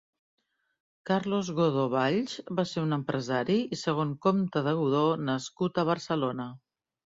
[1.09, 6.53] Carlos Godó Valls va ser un empresari i segon comte de Godó nascut a Barcelona.